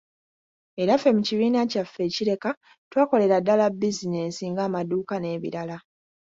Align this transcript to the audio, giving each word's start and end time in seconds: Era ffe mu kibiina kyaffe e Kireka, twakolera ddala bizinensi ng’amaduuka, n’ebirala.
Era 0.81 0.93
ffe 0.97 1.09
mu 1.15 1.21
kibiina 1.27 1.61
kyaffe 1.71 2.01
e 2.07 2.11
Kireka, 2.15 2.51
twakolera 2.89 3.37
ddala 3.41 3.65
bizinensi 3.79 4.43
ng’amaduuka, 4.51 5.15
n’ebirala. 5.19 5.77